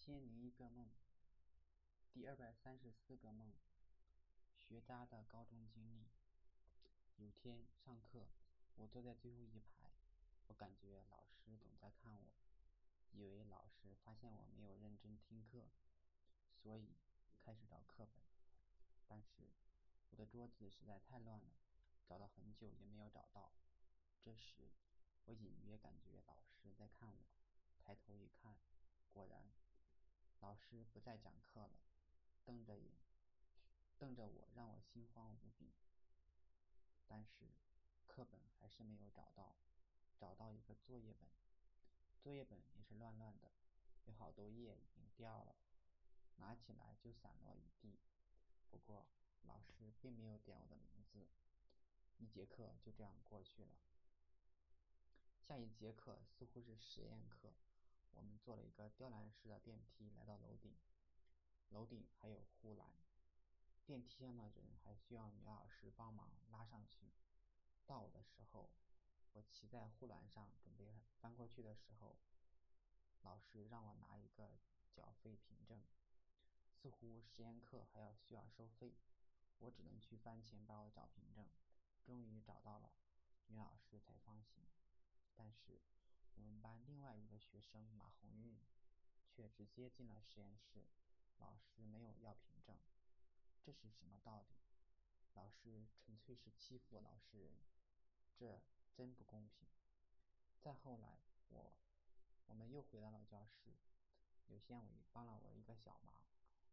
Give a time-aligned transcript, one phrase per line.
[0.00, 0.88] 千零一个梦，
[2.10, 3.52] 第二百三十四个梦，
[4.56, 6.08] 学渣的高中经历。
[7.16, 8.26] 有天上课，
[8.76, 9.90] 我坐在最后一排，
[10.46, 12.32] 我感觉老师总在看我，
[13.12, 15.68] 以为老师发现我没有认真听课，
[16.62, 16.96] 所以
[17.44, 18.24] 开始找课本。
[19.06, 19.50] 但是
[20.08, 21.58] 我的桌子实在太乱了，
[22.06, 23.52] 找了很久也没有找到。
[24.24, 24.72] 这时，
[25.26, 27.26] 我隐约感觉老师在看我，
[27.78, 28.56] 抬头一看，
[29.12, 29.59] 果然。
[30.40, 31.70] 老师不再讲课了，
[32.44, 32.90] 瞪着眼，
[33.98, 35.72] 瞪着我，让我心慌无比。
[37.06, 37.50] 但是
[38.06, 39.56] 课本还是没有找到，
[40.18, 41.28] 找到一个作业本，
[42.22, 43.50] 作业本也是乱乱的，
[44.06, 45.54] 有好多页已经掉了，
[46.36, 47.98] 拿起来就散落一地。
[48.70, 49.06] 不过
[49.42, 51.28] 老师并没有点我的名字，
[52.18, 53.70] 一节课就这样过去了。
[55.46, 57.52] 下一节课似乎是实验课。
[58.46, 60.74] 我们坐了一个吊篮式的电梯来到楼顶，
[61.68, 62.86] 楼顶还有护栏，
[63.84, 67.12] 电梯上的人还需要女老师帮忙拉上去。
[67.86, 68.70] 到我的时候，
[69.32, 72.16] 我骑在护栏上准备翻过去的时候，
[73.20, 74.58] 老师让我拿一个
[74.90, 75.84] 缴费凭证，
[76.72, 78.94] 似乎实验课还要需要收费，
[79.58, 81.46] 我只能去翻前帮我找凭证。
[82.02, 82.90] 终于找到了，
[83.48, 84.64] 女老师才放心，
[85.36, 85.82] 但是。
[86.40, 88.56] 我们班另外一个学生马红运，
[89.28, 90.86] 却直接进了实验室，
[91.38, 92.78] 老师没有要凭证，
[93.62, 94.54] 这是什么道理？
[95.34, 97.52] 老师纯粹是欺负老实人，
[98.34, 98.62] 这
[98.94, 99.68] 真不公平。
[100.62, 101.18] 再后来，
[101.50, 101.74] 我，
[102.46, 103.76] 我们又回到了教室，
[104.46, 106.14] 刘宪伟帮了我一个小忙，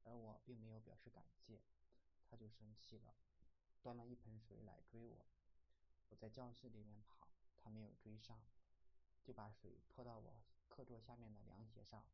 [0.05, 1.59] 而我并没有表示感谢，
[2.29, 3.13] 他就生气了，
[3.81, 5.25] 端了一盆水来追我。
[6.07, 8.39] 我在教室里面跑，他没有追上。
[9.27, 12.05] 就把水泼到我课桌下面的凉鞋上，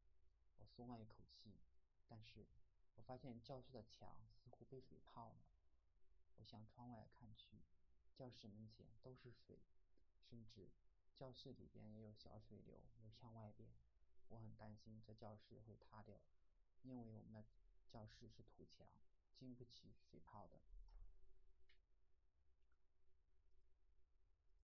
[0.57, 1.53] 我松了一口气。
[2.07, 2.47] 但是，
[2.95, 5.45] 我发现教室的墙似乎被水泡了。
[6.37, 7.61] 我向窗外看去，
[8.15, 9.59] 教室门前都是水，
[10.27, 10.71] 甚至
[11.13, 13.69] 教室里边也有小水流流向外边。
[14.29, 16.19] 我很担心这教室会塌掉，
[16.81, 17.45] 因为我们的
[17.87, 18.87] 教室是土墙，
[19.35, 20.59] 经不起水泡的。